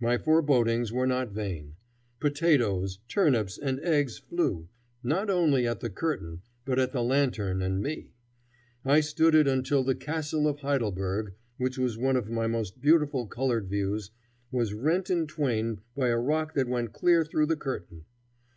[0.00, 1.76] My forebodings were not vain.
[2.18, 4.66] Potatoes, turnips, and eggs flew,
[5.04, 8.10] not only at the curtain, but at the lantern and me.
[8.84, 13.28] I stood it until the Castle of Heidelberg, which was one of my most beautiful
[13.28, 14.10] colored views,
[14.50, 18.06] was rent in twain by a rock that went clear through the curtain.